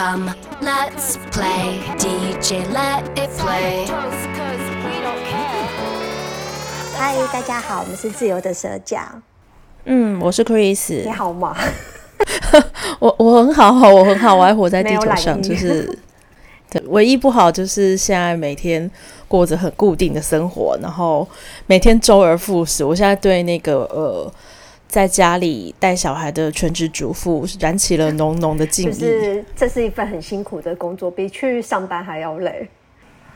[0.00, 0.30] Come,
[0.62, 3.86] let's play DJ Let It Play。
[6.96, 8.98] 嗨，大家好，我们是自由的社交。
[9.84, 11.02] 嗯，我是 Chris。
[11.04, 11.54] 你好吗？
[12.98, 15.98] 我我很好，我很好，我还活在地球上，就是
[16.72, 18.90] 对，唯一不好就是现在每天
[19.28, 21.28] 过着很固定的生活，然后
[21.66, 22.82] 每天周而复始。
[22.82, 24.32] 我现在对那个呃。
[24.90, 28.92] 在家里带小孩的全职主妇燃起了 浓浓的敬意。
[28.92, 32.68] 就是这是一份很辛苦的工作，比去上班还要累。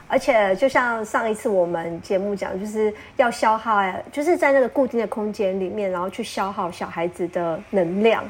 [0.07, 3.81] 而且就像上一次我们节目讲，就是要消耗，
[4.13, 8.23] 就是在那个固定的空间里面，然后去消耗小孩子的能量，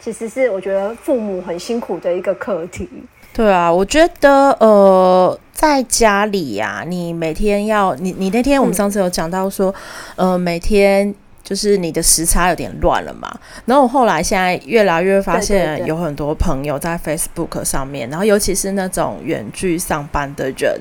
[0.00, 2.88] 其实是我觉得父母很辛苦的一个课题。
[3.32, 9.74] 对啊，我觉得呃，在家里呀、啊，你每天要你你那天我们上次有讲到说，
[10.16, 11.14] 嗯、呃，每天。
[11.44, 13.30] 就是你的时差有点乱了嘛，
[13.66, 20.80] 然后我后来现在越来越发现有很多朋友在 Facebook 上面，然后尤其是那种远距上班的人，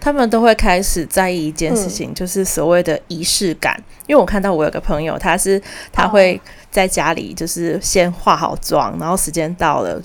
[0.00, 3.80] 他们都会开始在意一件事情，就是所谓的仪式感。
[4.08, 6.40] 因为我看到我有个朋友，他是他会
[6.72, 10.02] 在家里就是先化好妆，然后时间到了，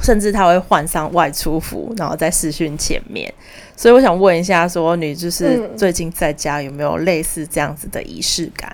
[0.00, 3.30] 甚至他会换上外出服，然后在视讯前面。
[3.76, 8.73] 所以我想问一下，说你就是最近在家有没有类似这样子的仪式感？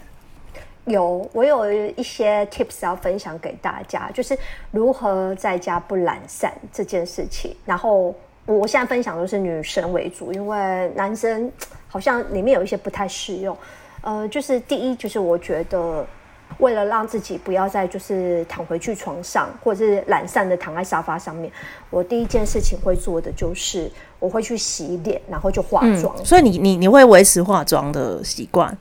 [0.86, 4.36] 有，我有一些 tips 要分享给大家，就是
[4.70, 7.54] 如何在家不懒散这件事情。
[7.64, 8.14] 然后
[8.46, 11.50] 我现在分享的是女生为主，因为男生
[11.86, 13.56] 好像里面有一些不太适用。
[14.02, 16.04] 呃，就是第一，就是我觉得
[16.58, 21.52] 为了让自己不要再就是躺回去床上，或者是懒散的躺在沙发上面，
[21.90, 26.16] 我第一件事情会做的就是我会去洗脸，然后就化妆。
[26.24, 28.76] 所以你你你会维持化妆的习惯？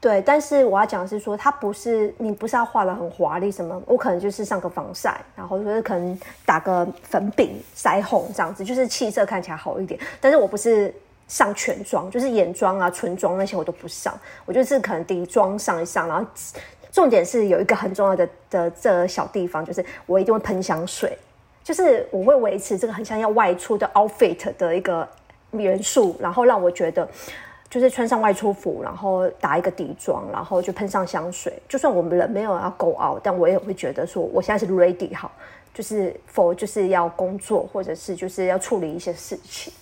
[0.00, 9.98] 对，但是我要讲的是说，它不是你不是要画得很华丽什么，我可能就是上个防晒，然后就是可能打个粉饼腮红这样子，就是气色看起来好一点。
[10.20, 10.94] 但是我不是
[11.26, 16.24] 上全妆，就是眼妆啊、唇妆那些我都不上，我就是可能底妆上一上，然后
[16.92, 21.18] 重点是有一个很重要的的这小地方，就是我一定会喷香水，
[21.64, 25.08] 就是我会维持这个很像要外出的 outfit 的一个
[25.50, 27.08] 元素，然后让我觉得。
[27.70, 31.52] 就是穿上外出服，然后打一个底妆，然后就喷上香水。
[31.68, 35.30] 就算我们人没有要 go out，但我也会觉得说，我现在是 ready 好，
[35.74, 39.72] 就是 for 就是要工作，或者是就是要处理一些事情。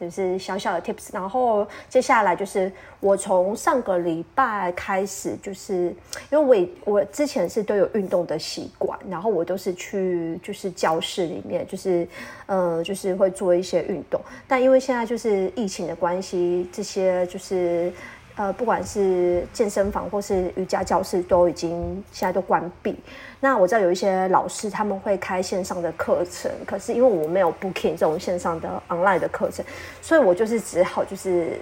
[0.00, 5.94] 就是小小的 tips，然后接下来就是我从上个礼拜开始，就是
[6.30, 12.08] 因为我我之前是都有运动的习惯，然后我都是去就是教室里面，就是
[12.46, 17.92] 呃就是会做一些运动，但因为现在就是疫情的关系，这些就是。
[18.36, 22.98] 呃，不管是健身房或是瑜伽教室，都已经现在都关闭。
[23.40, 29.64] 那我知道有一些老师他们会开线上的课程，可是因为我没有 booking 这种线上的 online 的课程，
[30.00, 31.58] 所以我就是只好就是。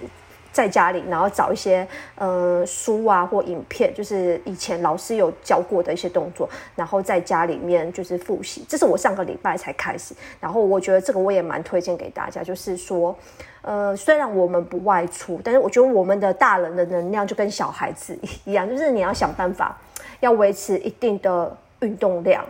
[0.51, 8.65] 在家里，然后找一些呃书啊或影片，就是以前老师有教过的一些动作，然后在家里面就是复习。
[8.67, 13.15] 这是我上个礼拜才开始，然后我觉得这个我也蛮推荐给大家，就是说，
[13.61, 19.77] 呃，虽然我们不外出，但是我觉得我们的大人的能量就跟小孩子一样，就是你要想办法
[20.19, 22.43] 要维持一定的运动量。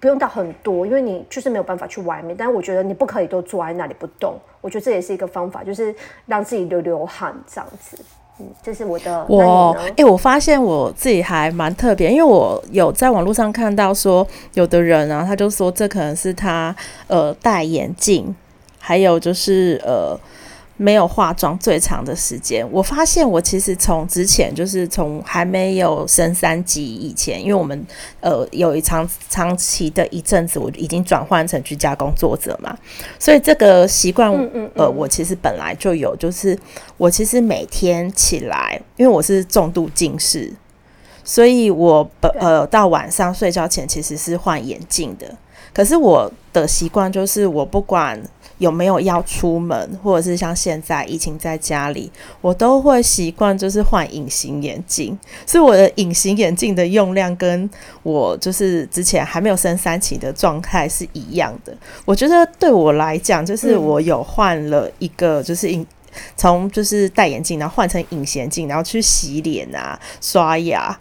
[0.00, 2.36] 不用到很多，因为你就是没有办法去外面。
[2.36, 4.34] 但是我觉得你不可以都坐在那里不动。
[4.60, 5.94] 我觉得这也是一个方法，就是
[6.26, 7.98] 让自己流流汗这样子。
[8.40, 9.24] 嗯，这是我的。
[9.28, 16.74] 我哎、欸，我发现我自己还蛮特别，因为我有在网络上看到说，有的人啊，他就说这可能是他
[17.06, 18.34] 呃戴眼镜，
[18.78, 20.18] 还有就是呃。
[20.76, 27.86] 没有化妆最长的时间，我发现我其实从之前就是从还没有升三级以前，因为我们
[28.20, 32.76] 呃有一长长期的一阵子，我已经转换成居家工作者嘛，
[33.20, 34.70] 所以这个习惯嗯嗯嗯。
[34.74, 36.58] 呃我其实本来就有，就是
[36.96, 40.52] 我其实每天起来，因为我是重度近视，
[41.22, 45.36] 所以我本呃到晚上睡觉前其实是换眼镜的，
[45.72, 48.20] 可是我的习惯就是我不管。
[48.58, 52.10] 有没有要出门，或者是像现在疫情在家里，
[52.40, 55.18] 我都会习惯就是换隐形眼镜。
[55.44, 57.68] 所以我的隐形眼镜的用量跟
[58.02, 61.76] 我就是之前还没有升三期的状态是一样的。
[62.04, 65.84] 我觉得对我来讲，就是我有换了一个，就是隐
[66.36, 70.96] 从就是戴眼镜，然后换成隐形眼镜，然后去洗脸啊、刷牙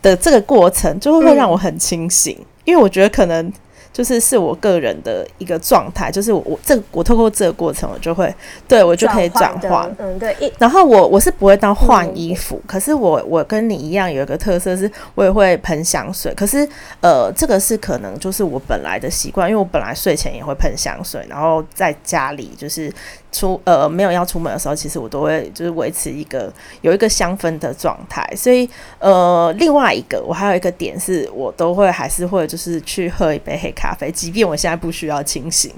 [0.00, 2.38] 的这个过程，就会会让我很清醒。
[2.64, 3.52] 因为我觉得可能。
[3.92, 8.34] 就是是我个人的一个状态，就是我我这我透过这个过程，我就会
[8.66, 10.52] 对我就可以转换，嗯对。
[10.58, 16.32] 然后我我是不会到换衣服，嗯、可是我我跟你一样有一个特色，是我也会喷香水。
[16.34, 16.66] 可是
[17.00, 22.90] 呃，这个是可能就是我本来的习惯，因为我本来睡前也会喷香水，然后在家里就是
[23.32, 26.52] 出呃没有要出门的时候，其实我都会就是维持一个
[26.82, 28.24] 有一个香氛的状态。
[28.36, 28.68] 所以
[29.00, 34.10] 呃，另外一个我还有一个点是我都会还是会就是去喝一杯黑咖啡。
[34.12, 35.72] 即便我现在不需要清醒，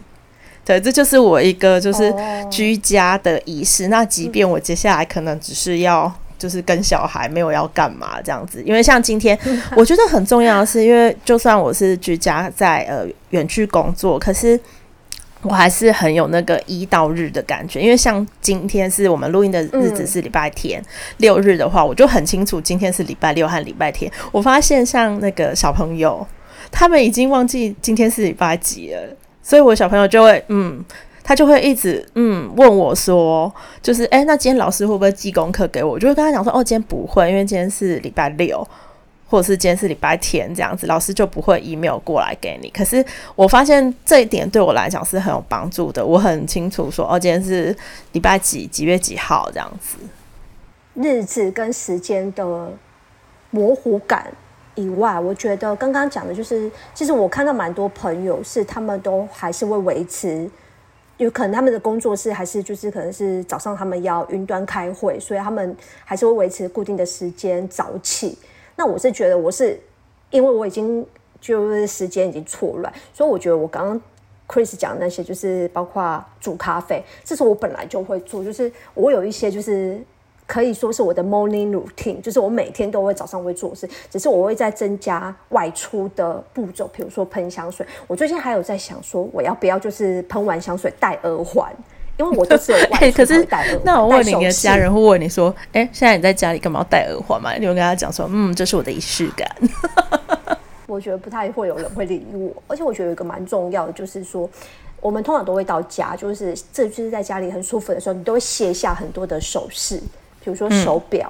[0.64, 2.12] 对，这就是我一个就是
[2.50, 3.84] 居家的仪式。
[3.84, 3.90] Oh.
[3.90, 9.38] 那即便我接下来可能只是要就是跟小孩没有要干嘛这样子，因为像今天
[9.76, 14.58] 我觉得很重要的是，因为就算我是居家在呃远距工作，可是
[15.44, 17.80] 我还是很有那个一到日的感觉。
[17.80, 20.82] 因为像今天是我们录音的日子是礼拜天，
[21.18, 24.10] 六日的话，我就很清楚今天是礼拜六和礼拜天。
[24.32, 26.26] 我发现像那个小朋友。
[26.72, 28.98] 他们已经忘记今天是礼拜几了，
[29.42, 30.82] 所以我小朋友就会，嗯，
[31.22, 35.92] 他就会一直，嗯，问我说，就是，哎、那今天老师会不会寄功课给我？
[35.92, 38.66] 我就会跟他讲说，哦，今天不会，因为今天是礼拜六，
[39.34, 42.70] 或者是今天是礼拜天这样子，老师就不会 email 过来给你。
[42.70, 43.04] 可是
[43.34, 47.76] 我发现这一点对我来讲是很有帮助的，我很清楚说，哦，今天是
[48.12, 49.96] 礼拜几，几月几号这样子，
[50.94, 52.70] 日子跟时间的
[53.50, 54.32] 模糊感。
[54.76, 60.48] 以外，我觉得刚刚讲的就是，其实我看到蛮多朋友是他们都还是会维持，
[61.16, 68.38] 有可能他们的工作室还是就是可能是早上他们要云端开会，所以他们还是会维持固定的时间早起。
[68.76, 69.78] 那我是觉得我是
[70.30, 71.06] 因为我已经
[71.40, 74.00] 就是时间已经错乱，所以我觉得我刚刚
[74.48, 80.00] Chris 讲的那些就是包括煮咖啡，这是我本来就会做，就是我有一些就是。
[80.46, 87.86] 可以说是我的 morning routine，就是我每天都会早上会做事，只是我会再增加外出的步骤，比如说喷香水。
[88.06, 91.74] 我最近还有在想说，我要不要就是喷完香水戴耳环，
[92.16, 93.80] 因为我就是有外 出会戴耳环。
[93.84, 97.54] 那我问你，你的家人会问你说，哎、欸，现在你在家里干嘛要戴耳环嘛？
[97.54, 99.48] 你会跟他讲说，嗯，这是我的仪式感。
[100.86, 104.48] 我觉得不太会有人会理我，而且我觉得有一个蛮重要的，就是说，
[105.00, 110.00] 我们通常都会到家，就是这就是在家里很舒服的时候，你都会卸下很多的首饰。
[110.44, 111.26] 比如说手表，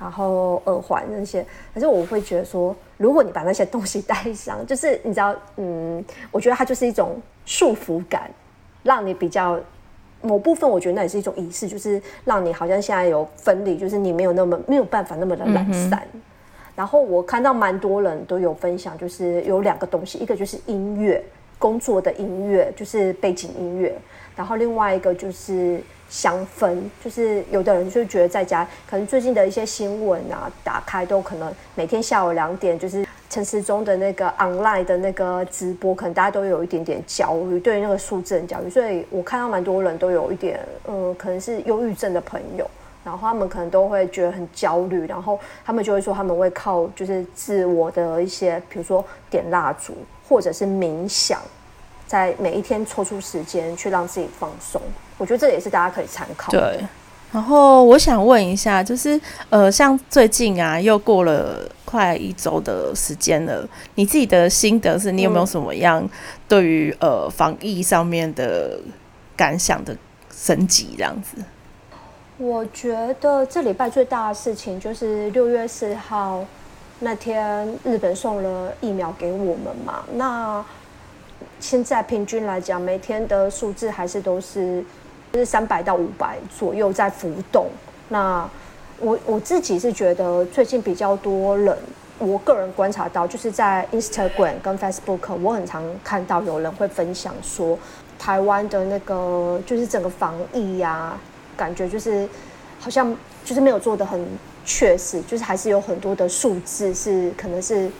[0.00, 7.16] 嗯、然后耳环那些，可是我会觉得说，如果你把那些东西戴上，就是你知道，嗯，我觉得它就是一种
[7.46, 8.28] 束缚感，
[8.82, 9.58] 让你比较
[10.24, 16.02] 某部分，我觉得那也是一种仪式，就是让你好像现在有分离，就是你没有那么没有办法那么的懒散。
[16.14, 16.20] 嗯、
[16.74, 21.22] 然后我看到蛮多人都有分享，就是有两个东西，一个就是音乐，
[21.58, 23.96] 工作的音乐，就是背景音乐，
[24.36, 25.80] 然后另外一个就是。
[26.10, 42.70] 香氛，就是有的人就觉得在家，可能最近的一些新闻啊，打开都可能每天下午两点，就是陈时中的那个 online 的那个直播，可能大家都有一点点焦虑，对于那个数字很焦虑，所以我看到蛮多人都有一点，嗯，可能是忧郁症的朋友，
[43.02, 49.94] 然后他们可能都会觉得很焦虑，然后他们就会说他们会靠就是自我的一些，比如说点蜡烛
[50.28, 51.40] 或者是冥想。
[52.06, 54.80] 在每一天抽出时间去让自己放松，
[55.18, 56.60] 我觉得这也是大家可以参考的。
[56.60, 56.86] 对，
[57.32, 59.20] 然后我想问一下，就是
[59.50, 66.08] 呃，像最近啊，又过了快一周的时间了，你自己的心得是，你有没有什么样
[66.46, 68.78] 对于呃防疫上面的
[69.34, 69.96] 感想的
[70.30, 71.38] 升级这样子？
[72.36, 76.44] 我觉得这礼拜最大的事情就是六月四号
[77.00, 80.64] 那天，日本送了疫苗给我们嘛，那。
[81.64, 84.84] 现在平均来讲，每天的数字还是都是
[85.32, 87.68] 就是三百到五百左右在浮动。
[88.10, 88.46] 那
[89.00, 91.74] 我我自己是觉得最近比较多人，
[92.18, 97.78] 我个人观察到，就是在 Instagram 跟 Facebook，我很常看到有人会分享说，
[98.18, 101.20] 台湾的那个就是整个防疫呀、啊，
[101.56, 102.28] 感觉就是
[102.78, 104.22] 好像就是没有做得很
[104.66, 107.90] 确实，就是还是有很多的数字是可能是。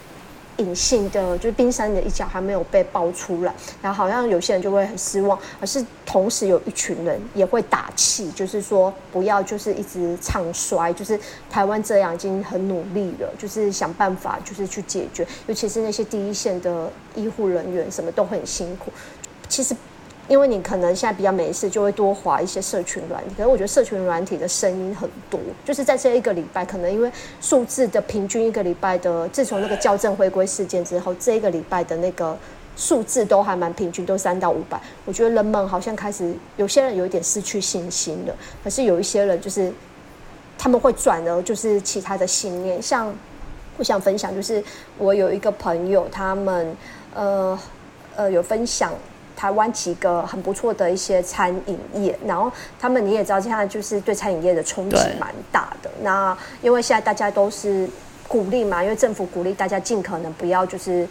[0.58, 11.18] 隐性的就是冰山的一角还没有被爆出来，然后好像有些人就会很失望，而是同时有一群人也会打气，就是说不要就是一直唱衰，就是
[11.50, 18.92] 台湾这样已经很努力了，就是想办法就是去解决，尤其是那些第一线的医护人员什么都很辛苦，
[19.48, 19.74] 其实。
[20.26, 23.34] 因为你可能现在比较没事，就会多滑一些社群软体。
[23.36, 32.36] 可是我觉得社群软体的声音很多，就是在这一个礼拜，可能因为数字的平均一个礼拜的，自从那个校正回归事件之后，这一个礼拜的那个
[32.76, 34.80] 数字都还蛮平均，都三到五百。
[35.04, 39.72] 我觉得人们好像开始有些人有一点失去信心了，可是有一些人就是
[40.56, 42.80] 他们会转而就是其他的信念。
[42.80, 43.14] 像
[43.76, 44.64] 我想分享，就是
[44.96, 46.74] 我有一个朋友，他们
[47.14, 47.58] 呃。
[48.16, 48.92] 呃有分享
[49.36, 55.90] 台湾几个很不错的一些餐饮业，然后他们你也知道，现在就是对餐饮业的冲击蛮大的。
[56.02, 57.88] 那因为现在大家都是
[58.28, 61.06] 鼓励嘛，因为政府鼓励大家尽可能不要就是。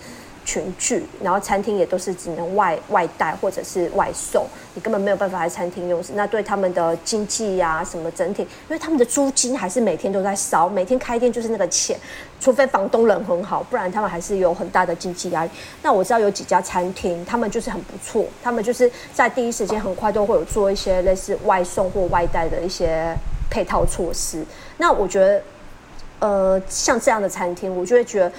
[0.45, 6.03] 群聚，然后餐厅也都是只能外外带或者是外送，你根本没有办法在餐厅用。
[6.15, 11.97] 那对他们的经济呀、啊，什么整体，因为他们的租金还是每天都在烧，每天开店就是那个钱，
[12.43, 15.49] 除非房东人很好，不然他们还是有很大的经济压力。
[15.81, 23.15] 那我知道有几家餐厅，他们就是很不错，他们就是在第一时间很快都会有做一些类似外送或外带的一些
[23.49, 24.43] 配套措施。
[24.75, 25.41] 那我觉得，
[26.19, 28.29] 呃，像这样的餐厅，我就会觉得。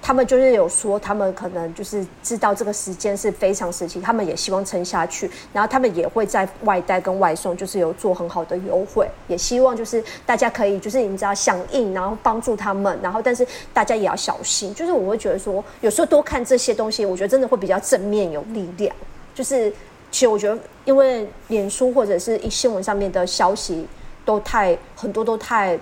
[0.00, 18.94] 他们就是有说，他们可能就是知道这个时间是非常时期，他们也希望撑下去，然后他们也会在外带跟外送，就是有做很好的优惠，也希望就是大家可以就是你知道响应，然后帮助他们，然后但是大家也要小心，就是我会觉得说，有时候多看这些东西，我觉得真的会比较正面有力量。
[19.34, 19.70] 就是
[20.10, 23.86] 其实我觉得，因为脸书或者是一新闻上面的消息
[24.24, 25.78] 都太很多都太。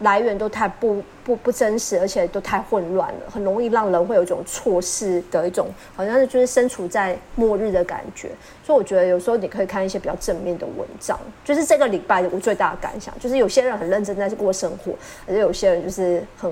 [0.00, 8.30] 来源都太不不不真实，而且都太混乱了，很容易让人会有一种错失的一种，好像是就是身处在末日的感觉。
[8.64, 11.18] 所以我觉得有时候你可以看一些比较正面的文章。
[11.44, 14.92] 就是这个礼拜我最大的感想，就是有些人很认真在过生活，
[15.26, 16.50] 而且有些人就是很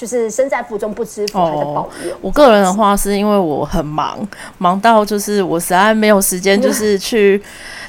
[0.00, 2.14] 就是身在福中不知福，还在抱怨。
[2.22, 4.26] 我个人的话是因为我很忙，
[4.56, 7.42] 忙到就是我实在没有时间，就是去。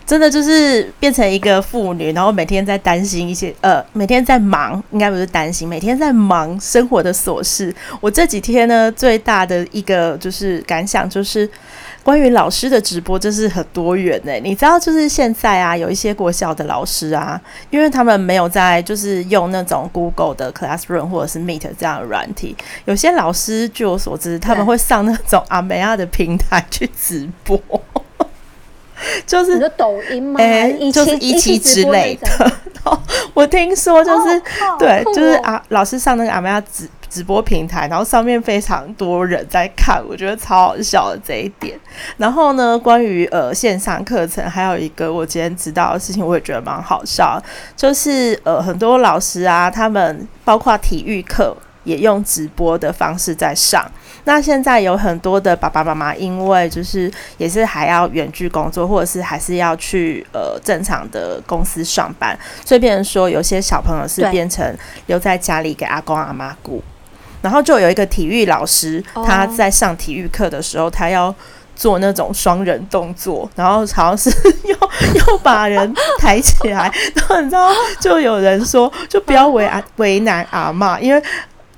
[0.04, 7.74] 真的就是变成一个妇女，然后每天在担心一些呃，每天在忙，应该不是担心，每天在忙生活的琐事。
[8.02, 11.50] 我这几天呢，最大的一个就是感想就是
[12.04, 14.34] 关于老师的直播，真是很多元呢。
[14.42, 17.40] 你知道，就是现在啊，有一些国小的老师啊，
[17.70, 22.56] 因为他们没有在就是用那种 Google 的 Classroom 或者是 Meet 这样的软体，
[22.86, 27.60] 有些老师据我所知，他们会上那种阿美亚的平台去直播。
[29.26, 30.40] 就是你的抖音吗？
[30.40, 32.52] 哎、欸，就是一期之类的。
[33.34, 41.78] 我听说就是、oh, 对，就是啊，老师上那个阿美亚直直播平台，然后上面非常多人在看，我觉得超好笑的这一点。
[42.16, 47.38] 然后呢，关于呃线上课程，还有一个我今天知道的事情，我也觉得蛮好笑，
[47.76, 51.54] 就是呃很多老师啊，他们包括体育课
[51.84, 53.86] 也用直播的方式在上。
[54.24, 64.78] 那现在有很多的爸爸妈妈，因为就是也是还要远距工作，或者是还是要去呃正常的公司上班，所以变成说有些小朋友是变成
[65.08, 66.84] 留在家里给阿公阿妈顾，
[67.42, 71.34] 然后就有一个体育老师，他在上体育课的时候，他要
[71.76, 74.30] 做那种双人动作，然后好像是
[74.64, 74.76] 又
[75.16, 77.70] 又把人抬起来，然后你知道
[78.00, 81.22] 就有人说，就不要为 为难阿妈，因为。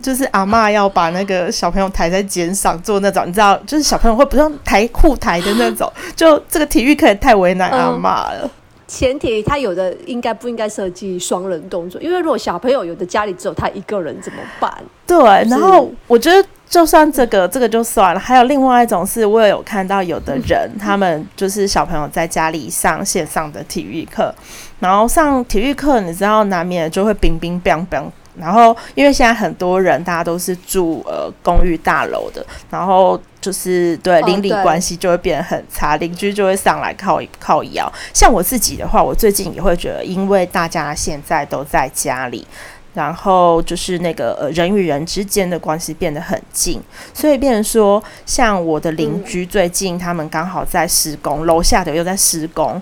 [0.02, 5.90] 就是阿嬷要把那个小朋友抬在肩上做那种，你知道，就是小朋友会不用抬护抬的那种。
[6.14, 8.04] 就这个体育课也太为难阿嬷
[8.34, 8.42] 了。
[8.44, 8.50] 嗯、
[8.88, 12.02] 前提他有的应该不应该设计双人动作？
[12.02, 14.72] 因为如果小朋友有的家里只有他一个人怎么办？
[15.06, 24.34] 对，然后我觉得就算这个这个就算了，还有另外一种是，我也有看到有的人他们就是小朋友在家里上线上的体育课，
[24.80, 28.12] 然后上体育课，你知道难免就会冰冰冰冰。
[28.36, 37.92] 然后，因为现在很多人大家都是住呃公寓大楼的，然后就是对邻里关系就会变得很差，邻居就会上来靠靠摇。
[38.14, 42.48] 像我自己的话，我最近也会觉得，因为大家现在都在家里，
[42.94, 46.82] 然后就是那个呃人与人之间的关系变得很近，
[47.14, 52.82] 所以变成说，像我的邻居最近他们刚好在施工，楼下的又在施工。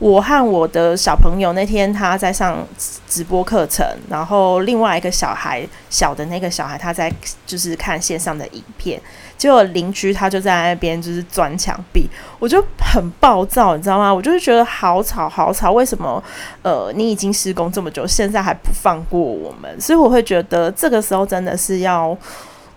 [0.00, 2.66] 我和我的小朋友那天他在上
[3.08, 7.10] 直播课程，然后另外一个小孩小的那个小孩他在
[7.46, 9.00] 就是看线上的影片，
[9.44, 12.08] 结果邻居他就在那边就是钻墙壁，
[12.38, 14.12] 我就很暴躁，你知道吗？
[14.12, 16.22] 我就是觉得好吵好吵，为什么
[16.62, 19.78] 呃你已经施工这么久，现在还不放过我们？
[19.78, 22.16] 所以我会觉得这个时候真的是要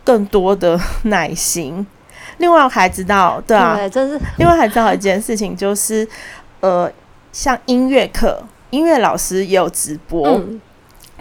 [0.04, 1.88] 更多的耐心。
[2.40, 4.20] 另外我还知道，对啊，对，真是。
[4.38, 6.06] 另外还知道一件事情就是
[6.60, 6.92] 呃。
[7.34, 10.60] 像音乐课，音乐老师也有直播，嗯、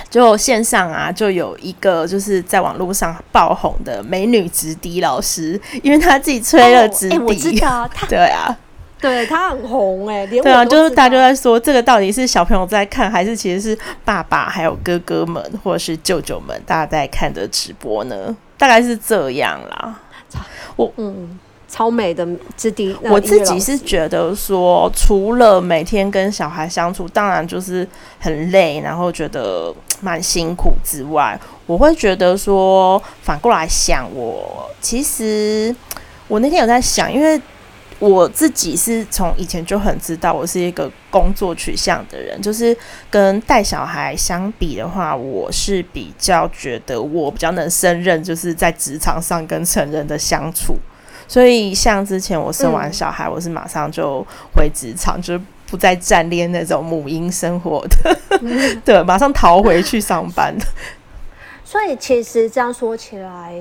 [0.09, 8.57] 就线上啊，就有一个就是在网络上爆红的美女直笛老师，因为她自己吹了直笛，哦欸、我知道他 对啊，
[9.01, 18.37] 对她很红哎、欸，对啊，就是大家都在说这个到底是小朋友在看，还是其实是爸爸还有哥哥们或者是舅舅们大家在看的直播呢？
[18.57, 20.01] 大概是这样啦，
[20.77, 21.39] 我嗯。
[21.77, 27.87] 超美的质地，我自己是觉得说，除了每天跟小孩相处，当然就是
[28.19, 35.77] 很累，然后觉得蛮辛苦之外，我会觉得说，反过来想我，我其实
[36.29, 37.39] 我那天有在想，因为
[37.99, 42.75] 我自己是从以前就很知道，我是一个工作取向的人，就是
[43.11, 50.75] 跟带小孩相比的话，我是比较觉得我比较能胜任，就是在职场上跟成人的相处。
[51.29, 60.55] 所以像之前我生完小孩，嗯、我是马上就回职场，就是不再站恋那种母婴生活的，嗯、 对，马上逃回去上班。
[61.65, 63.61] 所以其实这样说起来。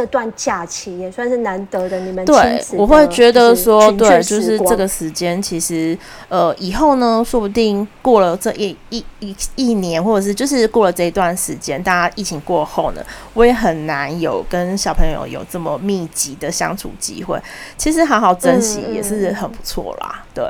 [0.00, 5.96] 这段假期也算是难得的，你们对，我会觉得说，对，就是这个时间，其实
[6.30, 13.04] 呃，以后呢，说不定过了这一一一一年，或者是就是过了这一段时间，大家疫情过后呢，
[13.34, 17.38] 我也很难有跟小朋友有这么密集的相处机会。
[17.76, 20.42] 其实好好珍惜也是很不错啦，对。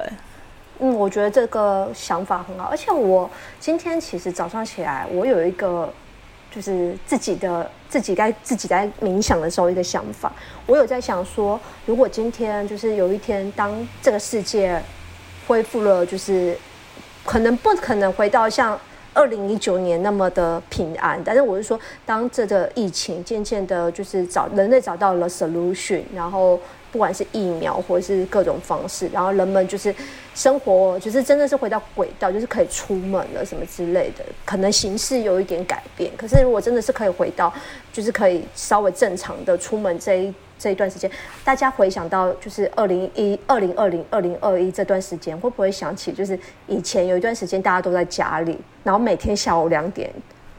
[0.79, 3.29] 嗯，我觉得这个想法很好，而且我
[3.59, 5.93] 今天其实早上起来，我有一个。
[6.51, 10.33] 就是自己的自己该自己在冥想的时候一个想法，
[10.67, 14.83] 我有在想说，如果今天就是有一天，当这个世界
[15.47, 16.57] 恢复了，就是
[17.25, 18.79] 可能不可能回到像
[19.13, 26.59] 二零一九年那么的平安，但是我是说，当这个疫情渐渐的，就是找人类找到了 solution，然后。
[26.93, 29.95] 不管是疫苗或者是各种方式，然后人们就是
[30.35, 36.11] 生活，就是真的是回到轨道，就是可以出门了什么之类的，可能形式有一点改变。
[36.17, 37.55] 可是如果真的是可以回到，
[37.93, 41.11] 就是可以稍微正常的出门这一这一段时间，
[41.43, 50.11] 大家回想到就是二零一二零二零二零二一这段时间，会不会想起就是以前有一段时间大家都在家里，然后每天下午两点。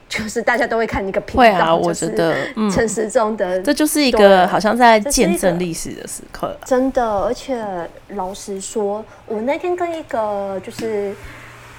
[0.09, 2.35] 就是大家都会看一个频道，会啊，我觉得
[2.69, 6.53] 陈时中的、嗯，这就是一个好像在见证历史的时刻。
[6.65, 7.65] 真的，而且
[8.09, 11.15] 老实说，我那天跟一个就是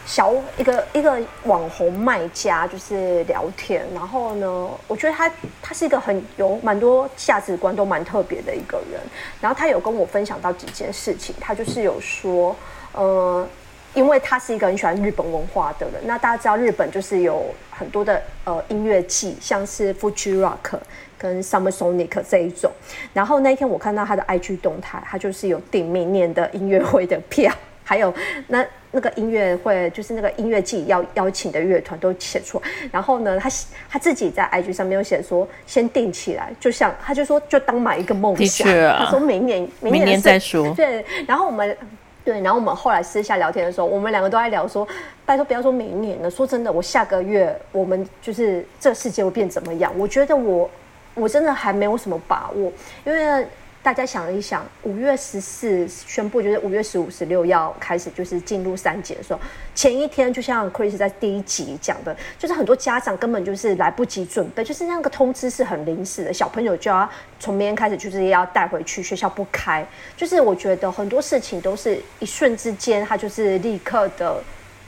[0.04, 5.30] 小一个一个网红卖家就是聊天，然后呢，我觉得他
[5.62, 9.00] 他是一个很有蛮多价值观都蛮特别的一个人，
[9.40, 12.54] 然后他有跟我分享到几件事情，他就是有说，
[12.92, 13.46] 呃。
[13.94, 20.78] 因为他是一个很喜欢日本文化的人，那大家知道日本就是有很多的呃音乐季，像是 Fuji Rock
[21.18, 22.72] 跟 Summer Sonic 这一种。
[23.12, 27.52] 然后那一天我看到他的 IG 动态，他就是有订明年的音乐会的票，
[27.84, 28.12] 还有
[28.48, 32.68] 那那个音乐会就是那个音乐季要邀请的乐团都写出来。
[32.90, 33.50] 然后呢，他
[33.90, 38.68] 他自己在 IG 上面有写说，先定起来，就像他就说就当买一个梦想。
[38.86, 40.74] 啊、他说明年明年，明年再说。
[40.74, 41.76] 对，然后我们。
[42.24, 44.86] 对，然后我们后来私下聊天的时候，我们两个都在聊说，
[45.26, 49.92] 拜托不要说明年了，说真的，我下个月我们就是这个世界会变怎么样？
[49.98, 50.70] 我觉得我
[51.14, 52.72] 我真的还没有什么把握，
[53.04, 53.44] 因为。
[53.82, 59.40] 大家想一想，五月十四宣布，就是五月十五、十六要开始，就是进入三级的时候，
[59.74, 69.84] 前一天就像 Chris 在第一集讲的，就是很多家长根本就是来不及准备，就是那个通知是很临时的，小朋友就要从明天开始就是要带回去，学校不开，
[70.16, 74.40] 就是我觉得很多事情都是一瞬之间，它就是立刻的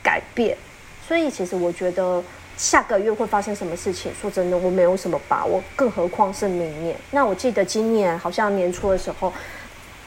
[0.04, 0.57] 改变，
[1.09, 2.22] 所以其实我觉得。
[2.56, 4.12] 下个月会发生什么事情？
[4.20, 6.96] 说真的，我没有什么把握，更何况是明年。
[7.10, 9.32] 那我记得今年好像年初的时候，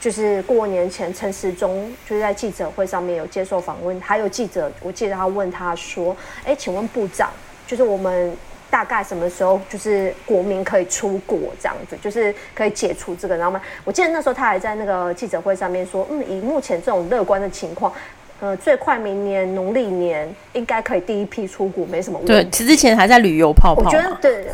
[0.00, 7.30] 就是过年前，陈时中就是在记者会上面有接受访问，还有记者，我记得他问他说：“哎，请问部长，
[7.66, 8.34] 就是我们
[8.70, 13.36] 大概什么时候就是国民可以出国这样子，就是可以解除这个？
[13.36, 13.60] 然后吗？
[13.84, 17.92] 我记得那时候他还在那个记者会上面说：嗯，以目前这种乐观的情况。”
[18.40, 22.32] 呃，最快明年农历年应该可以第一批出国，没什么问题。
[22.32, 23.82] 对，其实之前还在旅游泡泡。
[23.84, 24.46] 我觉得对，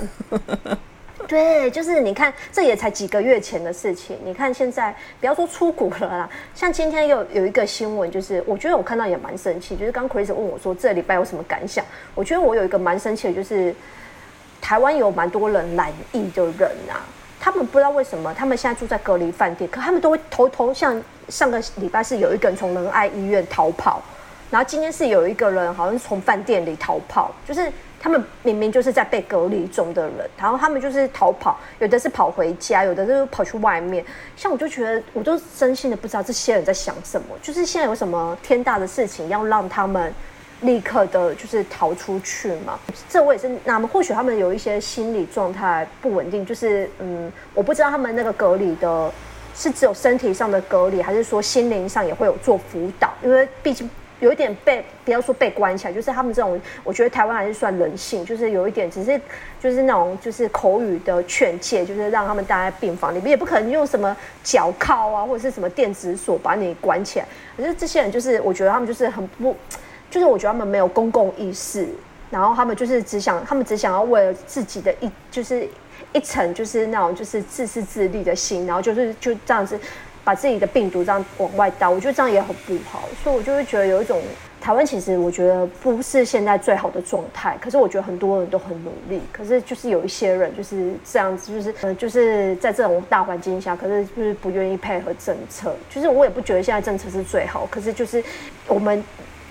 [1.28, 4.18] 对，就是你看，这也才几个月前的事情。
[4.24, 9.76] 你看现在，不要说出国了啦，像今天有有一个新闻，就是我觉得我看到也蛮生气。
[9.76, 11.84] 就是刚 Chris 问我说，这礼拜有什么感想？
[12.14, 13.74] 我觉得我有一个蛮生气的，就是
[14.62, 17.04] 台湾有蛮多人染疫的人啊。
[17.44, 24.00] 他们不知道为什么，他们现在住在隔离饭店，可他们都会偷偷像上个礼拜是有一个人从仁爱医院逃跑，
[24.50, 34.02] 然后今天是有一个人好像从饭店里逃跑，就是他们明明就是在被隔离中的人，然后他们就是逃跑，有的是跑回家，有的是跑去外面。
[34.34, 40.10] 像我就觉得，我都真心的不知道这些人在想什么，就是现在有什么天大的事情要让他们。
[40.60, 42.78] 立刻的，就是逃出去嘛。
[43.08, 49.12] 这我也是，那么或许他们有一些心理状态不稳定，就是嗯，我不知道他们那个隔离的，
[49.54, 53.12] 是只有身体上的隔离，还是说心灵上也会有做辅导？
[53.22, 53.88] 因为毕竟
[54.20, 59.20] 有一点被，不要说被关起来，就是他们这种，我觉得台湾还是算人性，就是有一点，只是
[59.60, 67.26] 就是那种就是口语的劝诫，就是让他们待在病房里面，也不可能用什么脚铐啊，或者是什么电子锁把你关起来。
[67.56, 69.54] 可是这些人就是，我觉得他们就是很不。
[70.14, 71.88] 就是我觉得他们没有公共意识，
[72.30, 75.68] 然后他们就是只想，他们只想要为了自己的一，就是
[76.12, 79.76] 一层，就是那种就是自私自利的心，然后就是就这样子，
[80.22, 83.02] 把自己的病毒这样往外倒，我觉得这样也很不好。
[83.24, 84.22] 所以我就会觉得有一种
[84.60, 95.74] 台湾其实我觉得不是现在最好的状态，可是我觉得很多人都很努力，可是就是有一些人就是这样子，就是呃就是在这种大环境下，可是就是不愿意配合政策。
[95.90, 98.22] 就是我也不觉得现在政策是最好，可是就是
[98.68, 99.02] 我们。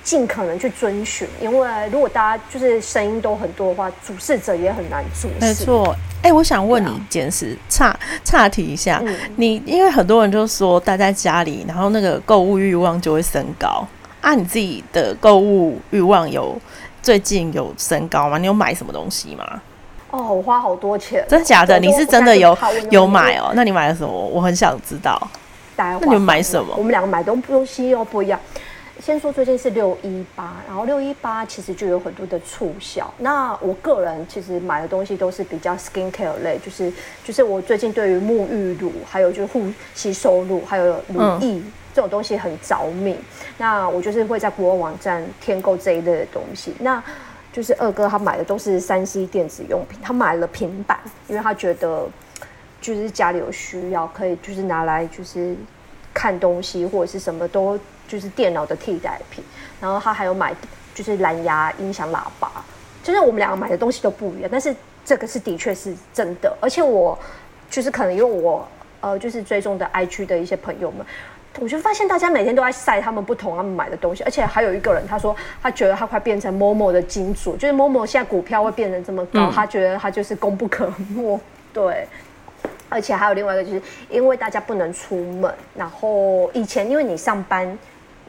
[0.03, 5.37] 尽可能去遵循，因为如果大家就是声音都很多的话，主事者也很难做事。
[5.39, 13.87] 没错，哎、欸，我想问你一件事，岔岔题一下，嗯、你因为很多人就说待在家里，然后那个购物欲望就会升高
[14.19, 16.59] 啊，你自己的购物欲望有
[17.01, 18.37] 最近有升高吗？
[18.37, 19.61] 你有买什么东西吗？
[20.11, 21.79] 哦，我花好多钱，真的假的？
[21.79, 22.55] 你是真的有
[22.91, 23.53] 有买哦？
[23.55, 24.11] 那你买了什么？
[24.11, 25.19] 我很想知道。
[25.75, 26.75] 那你们买什么？
[26.77, 28.39] 我们两个买东东西又不一样。
[29.03, 33.13] 先说最近是六一八，然后六一八其实就有很多的促销。
[33.17, 36.89] 那我个人其实买的东西都是比较 skin care 类，就是
[37.21, 43.13] 就是我最近对于沐浴乳，还有就是护吸收乳，还有乳液、嗯、这种东西很着迷。
[43.57, 46.73] 那我就是会在国外网站添购这一类的东西。
[46.79, 47.03] 那
[47.51, 52.07] 就是二哥他买的都是三 C 电子用品，他买了平板，因为他觉得
[52.79, 55.53] 就是家里有需要，可以就是拿来就是
[56.13, 57.77] 看东西或者是什么都。
[58.13, 59.43] 就是电脑的替代品，
[59.81, 60.53] 然后他还有买，
[60.93, 62.63] 就是蓝牙音响喇叭，
[63.01, 67.17] 就是我们两个买的东西都不一样，但是这个是的确是真的，而且我
[67.71, 68.67] 就是可能因为我
[69.01, 71.03] 呃就是追踪的 IG 的一些朋友们，
[71.59, 81.39] 我就发现大家每天都在晒他们不同他们买的东西，而且还有一个人他说他觉得他快变成 Momo 的金主，就是 Momo 现在股票会变成这么高，嗯、他觉得他就是功不可没，
[81.73, 82.07] 对。
[82.89, 87.75] 而且还有另外一个就是因为大家不能出门，然后以前因为你上班。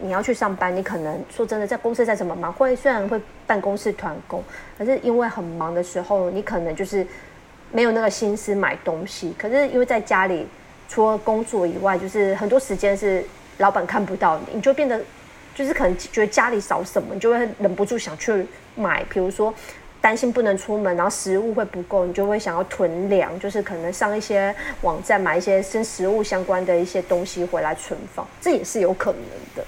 [0.00, 4.42] 你要去上班，你可能说真的，在公司再怎么忙，会虽然会办公室团购，
[4.76, 7.06] 可是因为很忙的时候，你可能就是
[7.70, 9.34] 没有那个心思买东西。
[9.38, 10.46] 可是因为在家里，
[10.88, 13.24] 除了工作以外，就是很多时间是
[13.58, 15.00] 老板看不到你，你就变得
[15.54, 19.04] 就是可能觉得家里少什么，你就会忍不住想去买。
[19.08, 19.54] 比如说
[20.00, 29.22] 担心不能出门，然后食物会不够，你就会想要囤粮，就是可能上一些网站买一些跟食物相关的一些东西回来存放，这也是有可能
[29.54, 29.64] 的。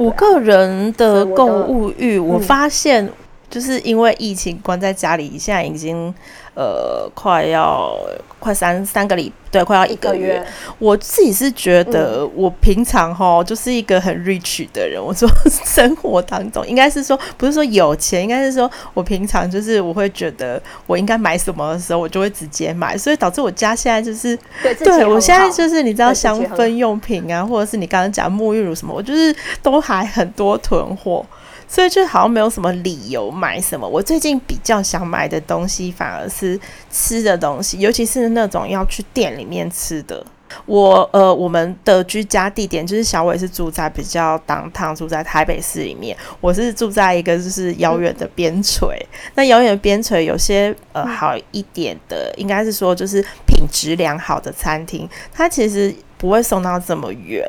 [0.00, 3.06] 我个人的购物欲，我发现
[3.50, 6.12] 就是因为疫情关在家里，现在已经
[6.54, 7.94] 呃快要
[8.38, 9.30] 快三三个礼。
[9.50, 10.40] 对，快要一个月。
[10.78, 15.00] 我自己是觉得，我平常哈就是一个很 rich 的人。
[15.00, 15.28] 嗯、我说
[15.64, 31.26] 生活当中，应该是说不是说有钱，应该是说我平常就是我会觉得我应该买什么的时候，我就会直接买，所以导致我家现在就是对，对我现在就是你知道香氛用品啊，或者是你刚刚讲沐浴乳什么，我就是都还很多囤货。
[31.72, 33.88] 所以就好像没有什么理由买什么。
[33.88, 36.58] 我最近比较想买的东西反而是
[36.90, 40.24] 吃的东西，尤其是那种要去店里面吃的。
[40.66, 46.16] 我呃，我们的居家地点就是小伟是住在比较 downtown，住在台北市里面。
[46.40, 48.88] 我是住在一个就是遥远的边陲。
[48.88, 57.48] 嗯、那遥远的边陲有些呃好一点的，应该是说就是品质良好的餐厅，它其实不会送到这么远。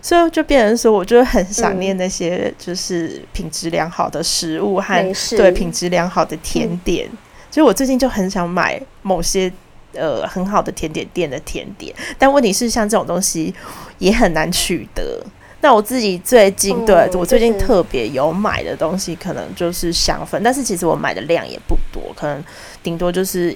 [0.00, 7.06] 所以就变成说，我就很想念那些就是品质良好的食物和对品质良好的甜点。
[7.50, 9.52] 所以我最近就很想买某些
[9.98, 13.52] 呃很好的甜点店的甜点，但问题是像这种东西
[13.98, 15.20] 也很难取得。
[15.60, 22.44] 那我自己最近对我最近特别有买的东西，可能就是香氛，但是其实我买的量也不多，可能
[22.82, 23.54] 顶多就是。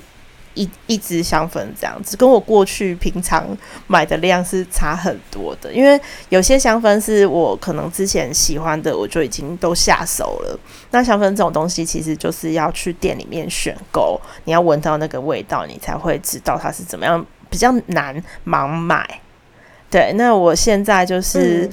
[0.55, 3.47] 一一支香粉这样子，跟我过去平常
[3.87, 5.73] 买的量是差很多的。
[5.73, 10.59] 因为有些香氛是我可能之前喜欢的，我就已经都下手了。
[10.91, 19.21] 那香氛这种东西，其实就是要去店里面选购，你要闻到那个味道，你才会知道它是怎么样，比较难盲买。
[19.91, 21.71] 对，那我现在就是。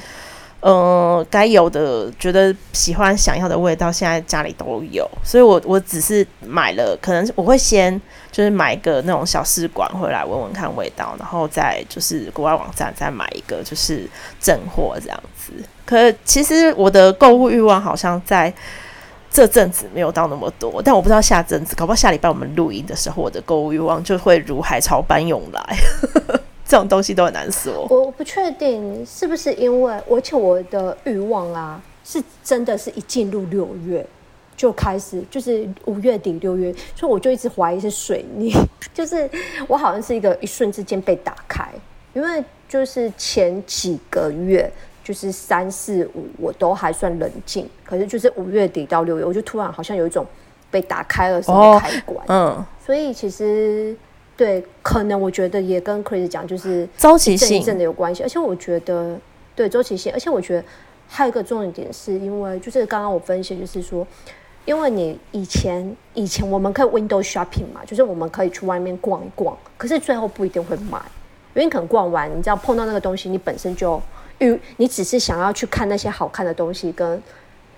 [0.61, 14.05] 呃，该有的觉得喜欢想要的味道，现在家里都有，所以我我只是买了，可能我会先就是买一个那种小试管回来闻闻看味道，然后再就是国外网站再买一个就是
[14.41, 15.53] 正货这样子。
[15.85, 18.53] 可其实我的购物欲望好像在
[19.31, 25.77] 这阵子没有到那么多，但我不知道下阵子，搞不好下礼拜我们录音的时候，我的购物欲望就会如海潮般涌来。
[26.69, 34.05] 这种东西都很难说，我不确定是不是因为，而且我的欲望啊，是真的是一进入六月
[34.55, 38.53] 就开始，就是五月底六月，所以我就一直怀疑是水逆，
[38.93, 39.27] 就是
[39.67, 41.67] 我好像是一个一瞬之间被打开，
[42.13, 44.71] 因为就是前几个月
[45.03, 50.23] 就是三四五我都还算冷静，可是就是五月底到六月，我就突然好像有一种
[50.69, 53.97] 被打开了什么开关，哦、嗯，所以其实。
[54.39, 58.23] 对，可能我觉得也跟 Chris 讲，就是周期性真的有关系。
[58.23, 59.19] 而且我觉得，
[59.53, 60.63] 对周期性，而且我觉得
[61.09, 64.07] 还有一个重点点，是因为就是刚刚我分析，就是说，
[64.63, 70.99] 因为你以前以前我们可以 window shopping 嘛，就是我们可以去外面逛一逛，可是最后不一定会买，
[71.53, 74.01] 因为你可能逛完，你知道碰到那个东西，你本身就
[74.37, 77.21] 因为你只是想要去看那些好看的东西跟。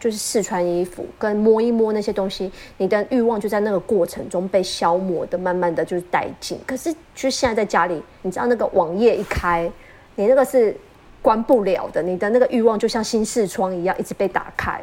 [0.01, 6.57] 就是试穿衣服跟摸一摸那些东西，你的欲望就在那个过程中被消磨的，慢慢的就是殆尽。
[6.65, 9.71] 可是，就现在在家里，你知道那个网页一开，
[10.15, 10.75] 你那个是
[11.21, 14.81] 关不了的，你的那个欲望就像新视窗一样一直被打开。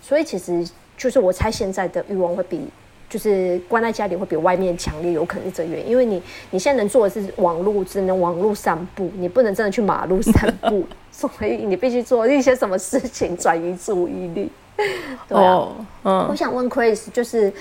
[0.00, 2.66] 所以，其实就是我猜现在的欲望会比
[3.10, 5.90] 就是关在家里会比外面强烈，有可能是这原因。
[5.90, 10.84] 因为你你现在能做的是网络，只能网络散步，你不能真的去马路散步。
[11.16, 14.50] 所以你必须做一些什么事情转移注意力，
[15.28, 15.54] 对啊。
[15.54, 15.68] Oh,
[16.02, 17.52] 嗯，我想问 Chris，就是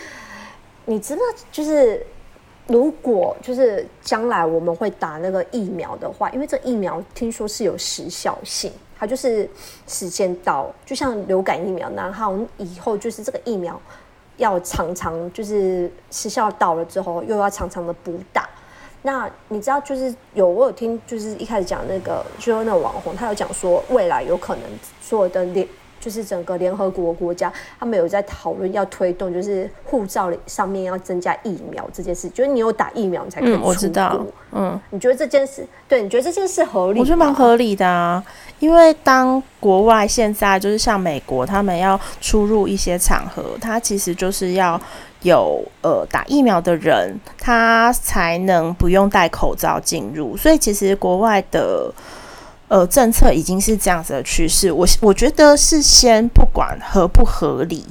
[0.85, 2.03] 你知道，就是
[2.65, 9.47] 如果就是将来我们会打那个疫苗的话，因为这疫苗听说是有时效性，它就是
[9.87, 13.79] 时间到，就像流感疫苗，然后以后就是这个疫苗
[14.37, 18.49] 要常常就是时效到了之后，又要常常的补打。
[19.05, 24.63] 那你知道，就是有我有听，就是一开始讲那个，就是那个网红，他有讲说，未来有可能
[25.01, 25.67] 所有的联，
[25.99, 33.65] 就是整个联合国国家，他们有在讨论要推动，就是护照上面要增加疫苗这件事，就是你有打疫苗，你才可以出国。
[33.65, 34.25] 嗯，我知道。
[34.53, 36.99] 嗯，你觉得这件事，对，你觉得这件事合理？
[37.01, 38.23] 我觉得蛮合理的啊，
[38.59, 44.79] 因为当国外现在就是像美国，他们要出入一些场合，他其实就是要。
[45.23, 50.37] 有呃打疫苗的人，他才能不用戴口罩进入。
[50.37, 51.91] 所以其实国外的
[52.67, 54.71] 呃政策已经是这样子的趋势。
[54.71, 57.85] 我我觉得是先不管合不合理，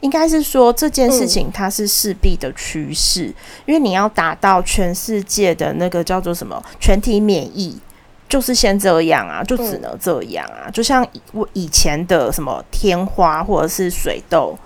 [0.00, 3.34] 应该是说这件事情它是势必的趋势，
[3.66, 7.76] 因为你要达到全世界的那个叫做什么全体免疫，
[8.28, 10.70] 就是先这样啊，就只能这样啊。
[10.70, 14.56] 就像我以前的什么天花或者是水痘。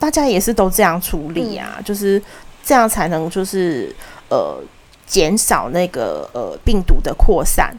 [0.00, 2.20] 大家也是都这样处理啊，嗯、就是
[2.64, 3.94] 这样才能就是
[4.30, 4.56] 呃
[5.06, 7.72] 减少那个呃病毒的扩散。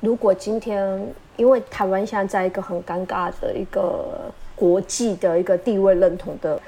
[0.00, 6.60] 如果今天因为台湾现在在一个很尴尬的一个国际的一个地位认同的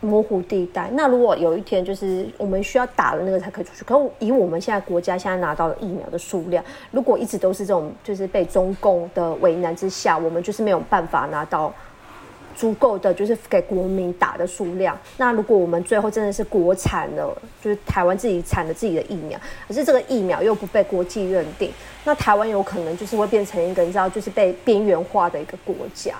[0.00, 11.72] 模糊地带，那如果有一天就是我们需要打了那个才可以出去，可是以我们现在国家现在拿到的疫苗的数量，如果一直都是这种就是被中共的为难之下，我们就是没有办法拿到。
[12.56, 14.98] 足够的就是给国民打的数量。
[15.18, 19.38] 那如果我们最后真的是国产了，就是台湾自己产的自己的疫苗，
[19.68, 21.70] 可是这个疫苗又不被国际认定，
[22.04, 26.14] 那台湾有可能就是会变成一个你知道，就是被边缘化的一个国家。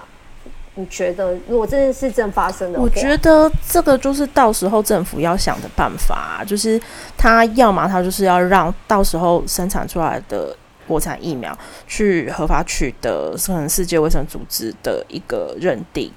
[0.75, 6.79] 你觉得如果这件事真发生的，我觉得这个就是到时候政府要想的办法，就是
[7.17, 10.55] 他要么他就是要让到时候生产出来的。
[10.87, 16.11] 国产疫苗去合法取得，可能世界卫生组织的一个认定，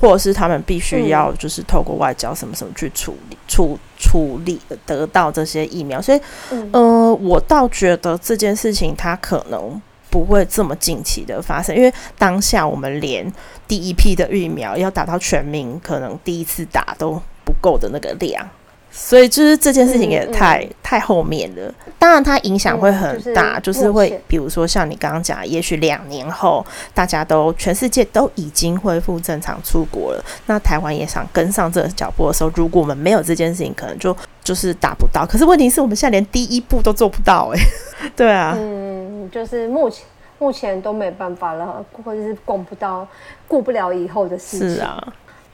[0.00, 6.00] 或者是他们必须要就是透过外交什么什么去处理、处处理得到这些疫苗。
[6.02, 13.32] 所以，嗯、呃，我倒觉得这件事情它可能不会这么近期的发生，因为当下我们连
[13.68, 18.48] 第一批的疫苗要打到全民，可能第一次打都不够的那个量。
[18.94, 35.24] 所以就是这件事情也太、嗯嗯、太后面了，当然它影响会很大，嗯就是、就是会比如说像你刚刚讲，也许两年后大家都全世界都已经恢复正常出国了，那台湾也想跟上这个脚步的时候，如果我们没有这件事情，可能就就是达不到。
[35.26, 40.04] 可是问题是我们现在连第一步都做不到、欸，哎， 对啊，嗯，就是目前
[40.38, 43.08] 目前都没办法了，或者是管不到
[43.48, 45.02] 顾不了以后的事情，是啊。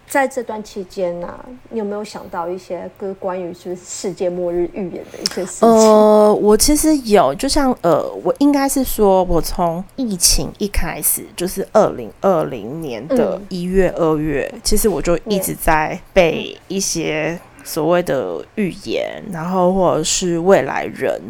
[0.09, 5.69] 在这段期间呢、啊，你有没有想到一些跟关于就是世界末日预言的一些事情？
[5.69, 21.21] 呃，我其实有，就像呃，我应该是说，我从疫情一开始，就是二零二零年的一月、二月、嗯，其实我就一直在被一些所谓的预言，然后或者是未来人。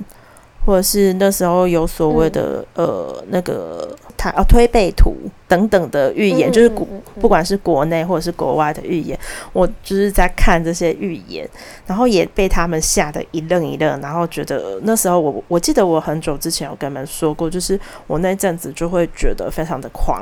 [0.64, 5.14] 或者是那时候有所谓的、嗯、呃那个他哦推背图
[5.46, 6.86] 等等的预言，嗯、就是国
[7.20, 9.18] 不管是国内或者是国外的预言，
[9.52, 11.48] 我就是在看这些预言，
[11.86, 20.20] 然后也被他们吓得一愣一愣，然后觉得那时候我我记得我很久之前有跟你们说过，就是我那阵子就会觉得非常的惶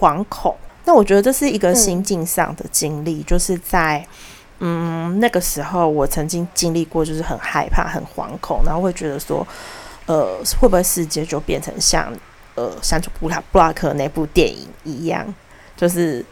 [0.00, 0.54] 惶恐。
[0.84, 4.04] 那我觉得这是一个心境上的经历、嗯，就是在
[4.64, 9.46] 嗯那个时候我曾经经历过，就是很害怕、很惶恐，然后会觉得说。
[10.04, 12.12] 呃，会不会世界就变成像
[12.56, 15.24] 呃山竹布拉布拉克那部电影一样，
[15.76, 16.22] 就是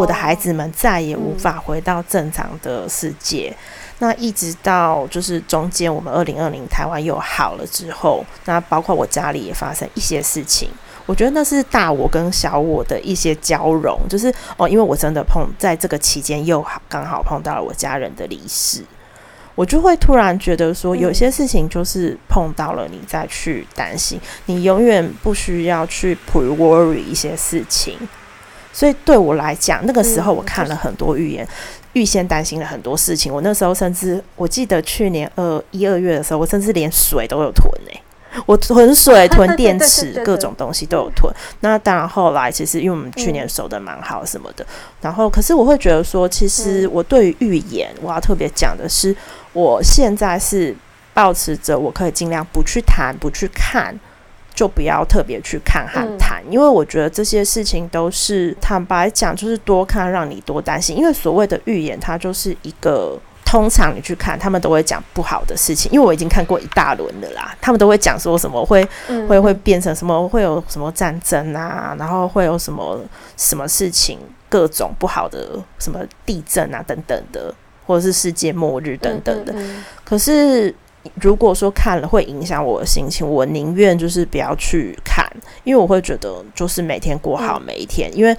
[0.00, 3.54] 我的孩子们再也无法回到正常的世界？
[3.98, 10.70] 那一直到就是中间我们二零二零台湾又好了之后，那包括我家里也发生一些事情，
[11.06, 18.82] 我觉得那是大我跟小我的一些交融，就是哦，因为我真的碰在这个期间又好刚好碰到了我家人的离世。
[19.54, 27.96] 我就会突然觉得说，有些事情就是碰到了，你再去担心，你永远不需要去 pre-worry 一些事情。
[28.72, 31.46] 所以对我来讲，那个时候我看了很多预言，
[31.92, 33.32] 预先担心了很多事情。
[33.32, 38.00] 我那时候甚至，我记得去年二一二月的时候，我甚至连水都有囤诶。
[38.46, 41.32] 我囤水、 囤电池，各种东西都有囤。
[41.60, 44.66] 那当然，后来其实因为我们去年守的蛮好什么的，
[45.00, 49.14] 然后可是我会觉得说，其实我对于预言，我要特别讲的是，
[49.52, 50.74] 我现在是
[51.12, 53.98] 保持着我可以尽量不去谈、不去看，
[54.54, 60.96] 就不要特别去看和谈，因为我觉得这些事情都是坦白讲，就是多看让你多担心。
[60.96, 63.18] 因为所谓的预言，它就是一个。
[63.54, 67.56] 通常你去看，他们都会讲不好的事情，因为我已经看过一大轮的啦。
[67.60, 72.98] 他们都会讲说什么会、嗯、会会变成什么，会有什么战争啊，然后会有什么
[73.36, 77.54] 什么事情，各种不好的什么地震啊等等的，
[77.86, 79.52] 或者是世界末日等等的。
[79.52, 80.74] 嗯嗯嗯、可是
[81.20, 85.24] 如果说看了会影响我的心情，我宁愿就是不要去看，
[85.62, 88.36] 因为我会觉得就是每天过好每一天，嗯、因为。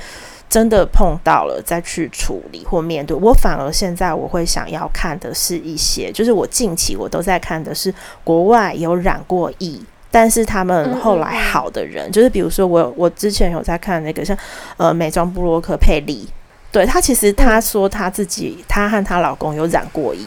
[0.47, 14.37] 真的碰到了再去处理或面对，我反而现在我会想要看的是一些，就是我近期我都在看的是国外有染过疫，但是他们后来好的人，嗯嗯嗯，就是比如说我我之前有在看那个像
[14.77, 16.25] 呃美妆部洛克佩利，
[16.71, 20.25] 对，她其实她说她自己她和她老公有染过疫，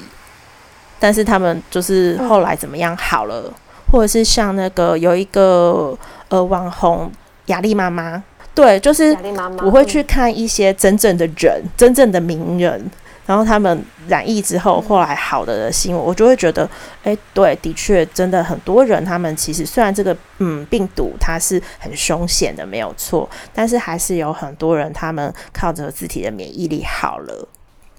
[0.99, 3.51] 但是他们就是后来怎么样好了，
[3.91, 5.97] 或者是像那个有一个
[6.29, 7.11] 呃网红
[7.47, 8.23] 雅丽妈妈。
[8.59, 9.17] 对，就是
[9.63, 12.91] 我会去看一些真正的人，嗯、真正的名人，
[13.25, 16.69] 然后他们染疫之后后来好的新闻，我就会觉得，
[17.05, 27.49] 哎，对，的确，真的很多人，他们其实虽然这个嗯病毒它是很凶险的，没有错，但是还是有很多人他们靠着自己的免疫力好了。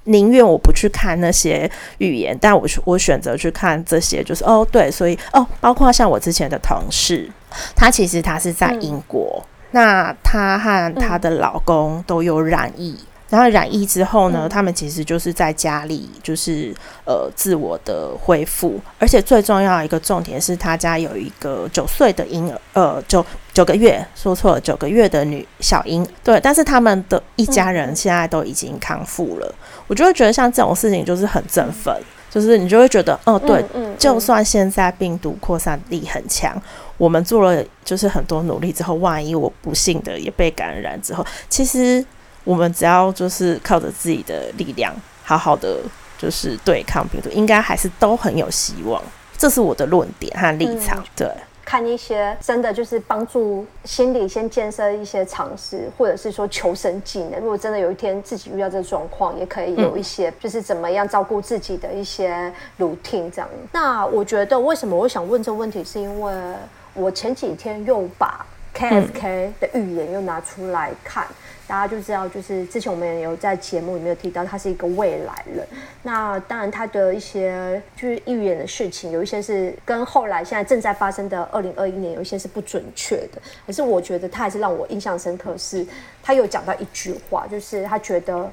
[0.03, 7.31] 宁愿我不去看那些预言，但我我选择去看这些，就是哦，对，所以哦，包括像我之前的同事，
[7.77, 9.41] 他其实他是在英国。
[9.41, 16.73] 嗯那她和她的老公都有染疫，嗯、然后染疫之后呢，嗯、他们其实就是在家里，就是
[17.05, 31.95] 呃自我的恢复，而且最重要的一个重点是，他家有一个九岁的婴儿，呃，九九个月，说错了，九个月的女小婴，对，但是他们的一家人现在都已经康复了，嗯、我就会觉得像这种事情就是很振奋。
[32.29, 36.55] 嗯就是你就会觉得，哦，对，嗯嗯嗯、就算现在病毒扩散力很强，
[36.97, 42.05] 我们做了就是很多努力之后，万一我不幸的也被感染之后，其实
[42.43, 45.79] 我们只要就是靠着自己的力量，好好的
[46.17, 49.01] 就是对抗病毒，应该还是都很有希望。
[49.37, 51.27] 这是我的论点和立场，嗯、对。
[51.69, 57.39] 看一些真的就是帮助心理先建设一些常识，或者是说求生技能。
[57.39, 63.47] 如果真的有一天自己遇到这个状况，也可以有一些就是怎么样照顾自己的一些 routine 这样。
[63.71, 66.33] 那我觉得为什么我想问这个问题，是因为
[66.95, 71.27] 我前几天又把 KFK 的预言又拿出来看。
[71.69, 75.63] 大家就知道，就是之前我们也有在节目里面有提到，他是一个未来人。
[76.01, 83.39] 那当然，他的一些就是预言的事情，有一些是跟后来现在正在发生的二零二一年有一些是不准确的。
[83.67, 85.85] 可是我觉得他还是让我印象深刻，是
[86.23, 88.51] 他有讲到一句话，就是他觉得，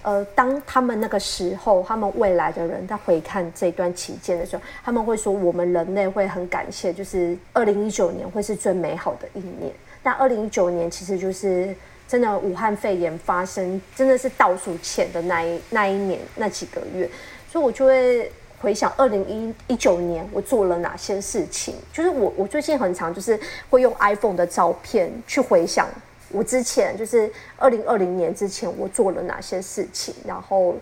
[0.00, 9.70] 呃，当他们那个时候，他们未来的人在回看这段期间的时候，他们会说，我们人类会很感谢，就是二零一九年会是最美好的一年。
[10.02, 11.76] 但二零一九年其实就是。
[12.06, 17.08] 真的，武汉肺炎发生真的是倒数前的那一那一年那几个月，
[17.50, 21.74] 所以我就会回想二零一一九年我做了哪些事情。
[21.92, 23.38] 就是我我最近很常就是
[23.70, 25.88] 会用 iPhone 的照片去回想
[26.30, 30.76] 我之前就是二零二零年之前我做了哪些事情，然后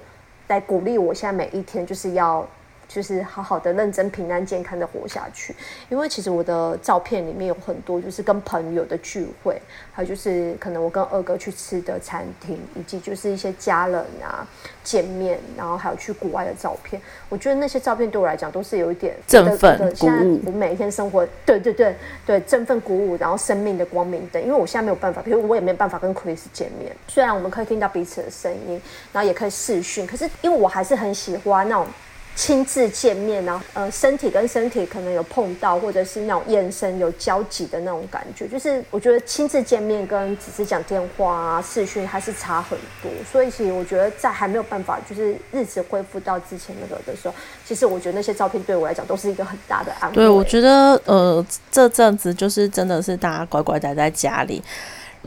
[0.49, 2.47] 来鼓励我现在每一天就是要。
[2.93, 5.55] 就是好好的、认真、平安、健康的活下去。
[5.89, 9.61] 因为其实我的照片里面有很多，就是跟朋友的聚会，
[9.93, 14.47] 还有就是可能我跟二哥去吃的餐厅，以及就是一些家人啊
[14.85, 17.01] 见面，然后还有去国外的照片。
[17.31, 20.41] 我觉得那些照片对我来讲都是有一点振奋、鼓舞。
[20.45, 24.43] 我每一天生活，对对对对，振奋、鼓舞，然后生命的光明灯。
[24.43, 28.81] 因为我现在没有办法，比如我也没有办法跟 Chris 见面，虽然我们可以听到彼此的声音，
[29.13, 31.87] 然后也可以视讯，可是因为我还是很喜欢那种。
[32.35, 43.11] 亲自见面，然后呃，身体跟身体可能有碰到，或者是那种眼神有交集的那种感觉，就是我觉得亲自见面跟只是讲电话啊、视讯还是差很多。
[43.31, 47.35] 所以其实我觉得在还没有办法就是日子恢复到之前那个的时候，
[47.67, 50.17] 其实我觉得那些照片对我来讲都是一个很大的安慰。
[50.17, 54.63] 对，我觉得呃这阵子就是真的是大家乖乖待在家里，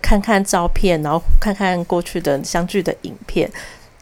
[0.02, 3.50] 看看照片，然后看看过去的相聚的影片。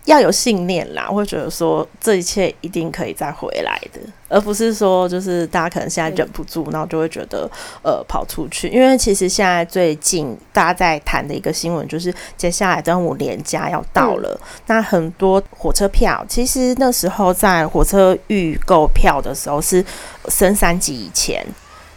[0.05, 7.49] 要有信念啦，我会觉得说这一切一定可以再回来的，而不是说就是大家可能现在忍不住，然后就会觉得
[7.83, 8.67] 呃跑出去。
[8.67, 19.83] 因为其实现在最近大家在谈的一个新闻就是接下来端午连假要到了，嗯，那很多火车票其实那时候在火车预购票的时候是
[20.27, 21.45] 升三级以前。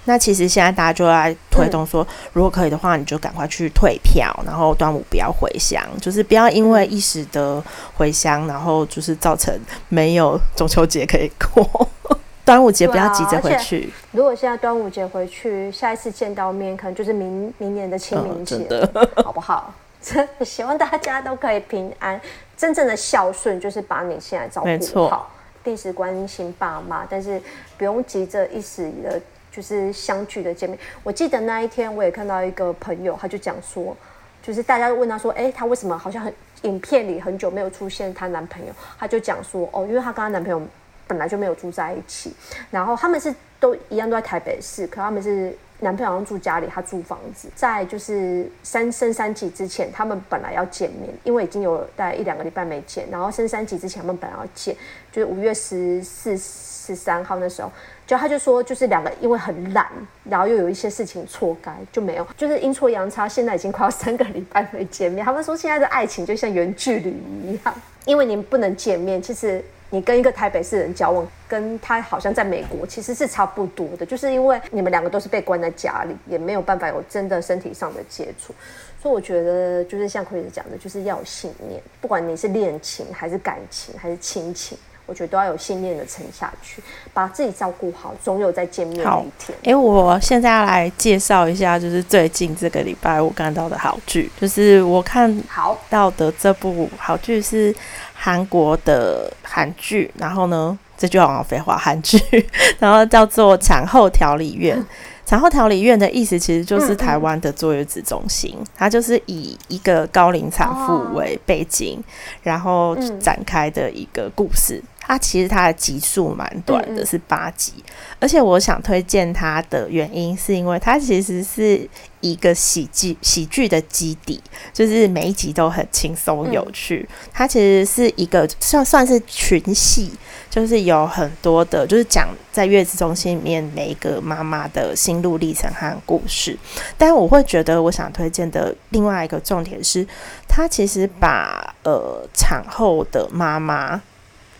[0.06, 7.62] 那其实现在大家就在推动说，如果可以的话，你就赶快去退票，然后端午不要回乡，就是不要因为一时的
[7.94, 9.52] 回乡，然后就是造成
[9.88, 11.88] 没有中秋节可以过。
[12.46, 13.92] 端午节不要急着回去。
[14.12, 19.74] 如果现在端午节回去，下一次见到面可能就是明明年的清明节，嗯、 好不好？
[20.00, 22.20] 真的希望大家都可以平安。
[22.56, 25.32] 真正的孝顺就是把你现在照顾好，
[25.64, 27.42] 定时关心爸妈，但是
[27.76, 29.20] 不用急着一时的。
[29.56, 33.96] 就是相聚的见面，我记得那一天我也看到一个朋友，他就讲说，
[34.42, 36.30] 就是大家问他说，哎、欸，他为什么好像很
[36.64, 38.72] 影片里很久没有出现她男朋友？
[38.98, 40.60] 他就讲说，哦，因为她跟她男朋友
[41.06, 42.34] 本来就没有住在一起，
[42.70, 54.76] 然后他们是都一样都在台北市，可他们是男朋友好像住家里，他住房子，在就是三升三级之前，他们本来要见面，因为已经有大概一两个礼拜没见，然后升三级之前他们本来要见，
[55.10, 57.72] 就是五月十四十三号那时候。
[58.06, 59.88] 就他就说，就是两个因为很懒，
[60.22, 65.24] 然后又有一些事情错开，就没有，就是阴错阳差，现在已经快要三个礼拜没见面。
[65.24, 67.10] 他们说现在的爱情就像远距离
[67.42, 69.20] 一样，因为你们不能见面。
[69.20, 78.54] 其实你跟一个台北市人交往，跟他好像在美国其实是差不多的，就是因为你们两个都是被关在家里，也没有办法有真的身体上的接触。
[79.02, 84.78] 所以我觉得就是像奎子讲的，就是要有信念，不管你是恋情还是感情还是亲情。
[85.06, 86.82] 我觉得都要有信念的撑下去，
[87.14, 89.56] 把自己照顾好，总有再见面的一天。
[89.58, 95.40] 哎、欸，我现在要来介绍一下，就是最近这个礼拜我看到的好剧，就是我看
[95.88, 97.74] 到的这部好剧是
[98.12, 102.18] 韩国的韩剧，然后呢，这句好像废话，韩剧，
[102.80, 104.76] 然后叫做《产后调理院》。
[105.24, 112.04] 产后调理院的意思其实就是台湾的坐月子中心，嗯嗯，它就是以一个高龄产妇为背景，哦，
[112.44, 114.80] 然后展开的一个故事。
[115.06, 121.88] 它其实它的集数蛮短的，是八集，嗯嗯，而且我想推荐它的原因是因为它其实是
[122.20, 124.42] 一个喜剧喜剧的基底，
[124.72, 127.06] 就是每一集都很轻松有趣。
[127.08, 130.10] 嗯、它其实是一个算算是群戏，
[130.50, 136.58] 就是有很多的，就是讲在月子中心里面每一个妈妈的心路历程和故事。
[136.98, 140.04] 但我会觉得，我想推荐的另外一个重点是，
[140.48, 144.02] 它其实把呃产后的妈妈。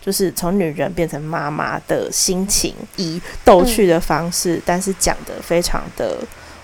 [0.07, 6.17] 就是从女人变成妈妈的心情，以逗趣的方式，但是讲得非常的，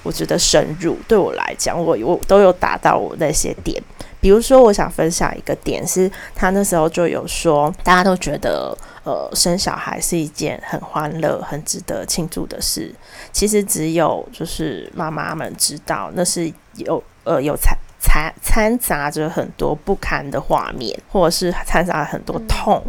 [0.04, 0.96] 我觉得深入。
[1.08, 3.82] 对我来讲，我我都有达到我那些点。
[4.20, 8.72] 比如说，我想分享一个点是，他那时候就有说，大家都觉得，
[9.02, 12.94] 呃，生小孩是一件很欢乐、很值得庆祝的事。
[13.32, 22.80] 其实只有就是妈妈们知道，那是有呃有掺掺掺杂着很多不堪的画面，或者是掺杂很多痛。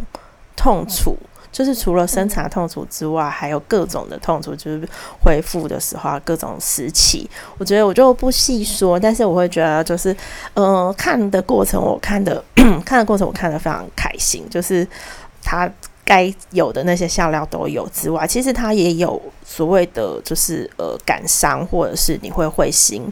[0.56, 1.16] 痛楚
[1.52, 4.88] 就是除了生产痛楚之外，还有各种的痛楚，就是
[5.22, 7.30] 恢复的时候各种时期。
[7.58, 10.12] 我觉得我就不细说，但是我会觉得就是，
[10.54, 12.42] 嗯、呃，看的过程我看的
[12.84, 14.84] 看的过程我看的非常开心，就是
[15.44, 15.70] 他
[16.04, 23.06] 该有的那些笑料都有之外，其实他也有所谓的就是呃感伤或者是你会会心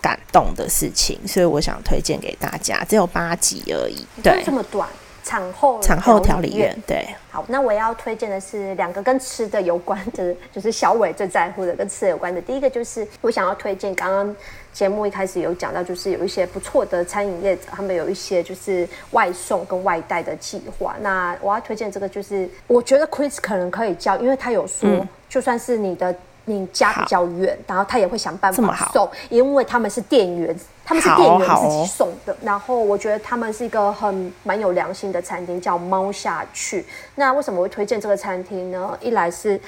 [0.00, 4.88] 感动的事情，所以我想推荐给大家，只有八集而已，对，这么短。
[5.30, 12.42] 产后产后调理院，对，好，那我要推荐的是两个跟吃的有关的， 就是小伟最在乎的跟吃的有关的。
[12.42, 14.34] 第一个就是我想要推荐，刚刚
[14.72, 20.96] 节目一开始有讲到，就是有一些不错的餐饮业者，他们有一些就是外送跟外带的计划。
[21.00, 26.12] 那我要推荐这个，就是我觉得 Chris 可能可以教，因为他有说，嗯、就算是你的。
[26.50, 32.36] 你家比较远，然后他也会想办法送，因为他们是店员，他们是店员自己送的。
[32.42, 36.84] 然后我觉得他们是一个很蛮有良心的餐厅，叫猫下去。
[37.14, 38.98] 那为什么会推荐这个餐厅呢？
[39.00, 39.60] 一来是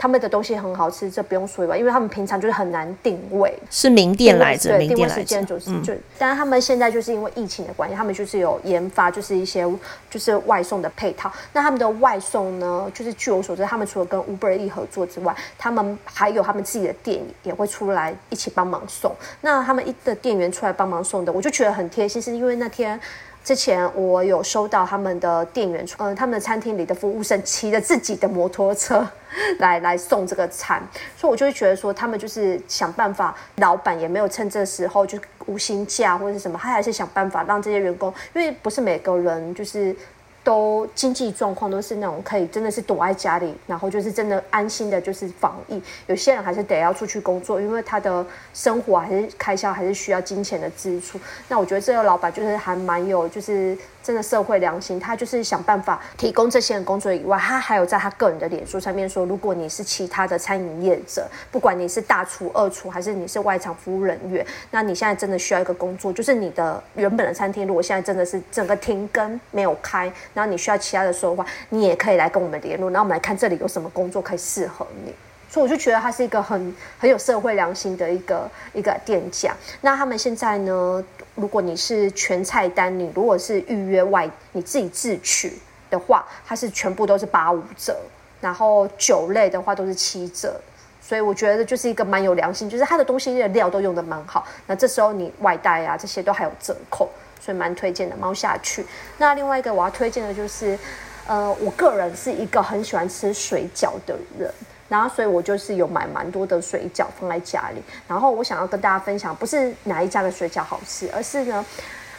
[0.00, 9.60] 他们的东西很好吃，这不用说吧，因为他们平常就是很难定位，是名店来着，对，名店来时间就是、嗯、就，但是他们现在就是因为疫情的关系，他们就是有研发就是一些
[10.08, 11.30] 就是外送的配套。
[11.52, 19.14] 那他们的外送呢，就是据我所知，他们除了跟 Uber E 合作之外，他们还有他们自己的店也会出来一起帮忙送。
[19.42, 22.98] 那他们一的店员出来帮忙送的，我就觉得很贴心，是因为那天。
[23.42, 29.06] 之前我有收到他们的店员，嗯、呃，他们的餐厅里的服务生骑着自己的摩托车
[29.58, 30.82] 来来送这个餐，
[31.16, 39.94] 所以我就会觉得说，他们就是想办法，老板也没有趁这时候就无薪假或者是什么，他还是想办法让这些员工，因为不是每个人就是。
[40.42, 45.82] 都经济状况都是那种可以真的是躲在家里，然后就是真的安心的，就是防疫。
[46.06, 48.24] 有些人还是得要出去工作，因为他的
[48.54, 51.20] 生活还是开销还是需要金钱的支出。
[51.48, 53.76] 那我觉得这个老板就是还蛮有就是。
[54.02, 75.14] 真的社会良心，他就是想办法提供这些人工作以外，他还有在他个人的脸书上面说，如果你是其他的餐饮业者，不管你是大厨、二厨，还是你是外场服务人员，那你现在真的需要一个工作，就是你的原本的餐厅如果现在真的是整个停更没有开，然后你需要其他的时候的话，你也可以来跟我们联络，然后我们来看这里有什么工作可以适合你。
[75.52, 79.52] 所以我就觉得他是一个很很有社会良心的一个一个店家。
[79.80, 81.04] 那他们现在呢，
[81.40, 87.96] 如果你是全菜单，你如果是预约外，你自己自取的话，它是全部都是八五折。
[88.40, 90.60] 然后酒类的话都是七折。
[91.02, 94.46] 所以我觉得就是一个蛮有良心，就是他的东西的料都用的蛮好。
[94.66, 97.08] 那这时候你外带啊这些都还有折扣，
[97.40, 98.86] 所以蛮推荐的猫下去。
[99.18, 100.78] 那另外一个我要推荐的就是，
[101.26, 104.52] 呃，我个人是一个很喜欢吃水饺的人。
[104.90, 107.80] 然后，所以我就是有买蛮多的水饺放在家里。
[108.08, 111.64] 然后，我想要跟大家分享，不是哪一家的水饺好吃，而是呢，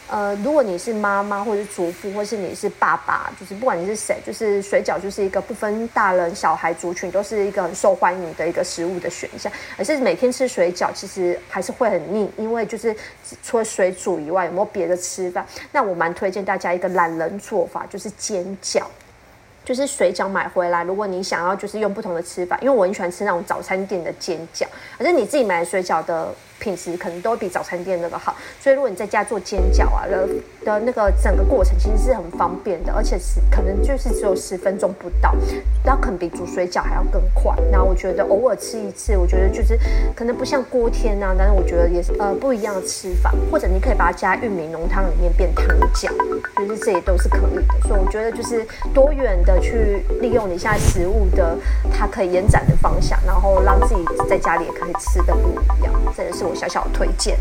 [0.08, 9.52] 呃，如果你是妈妈，或者是祖父，或是你是爸爸，就是不管你是谁，就是水饺就是一个不分大人小孩族群，都是一个很受欢迎的一个食物的选项。
[9.76, 12.96] 而是每天吃水饺，其实还是会很腻，因为就是
[13.42, 15.44] 除了水煮以外，有没有别的吃法？
[15.70, 18.82] 那我蛮推荐大家一个懒人做法，就是煎饺。
[19.64, 24.66] 就是水饺买回来，如果你想要就是用不同的吃法，因为我很喜欢吃那种早餐店的煎饺，
[24.98, 26.34] 可是你自己买的水饺的。
[26.62, 30.28] 品质可能都比早餐店那个好，所以如果你在家做煎饺啊的
[30.64, 35.34] 的那个整个过程其实是很方便的，而且是可能就是只有十分钟不到，
[35.84, 37.52] 那可能比煮水饺还要更快。
[37.72, 39.76] 那我觉得偶尔吃一次，我觉得就是
[40.14, 46.08] 可能不像锅贴啊，但是我觉得也是呃不一样的吃法，或者你可以把它加玉米浓汤里面变汤饺，
[46.56, 47.88] 就是这些都是可以的。
[47.88, 51.58] 所以我觉得就是多元的去利用你现在食物的
[51.92, 56.51] 它可以延展的方向，然后让自己在家里也可以吃的不一样，这也是我。
[56.54, 57.36] 小小推荐。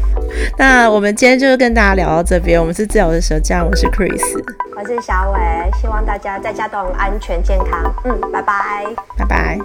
[0.57, 2.59] 那我们今天就跟大家聊到这边。
[2.59, 4.21] 我们是自由的舌酱，我是 Chris，
[4.75, 5.39] 我是小伟。
[5.79, 7.93] 希望大家在家都很安全健康。
[8.05, 8.85] 嗯，拜拜，
[9.17, 9.59] 拜拜。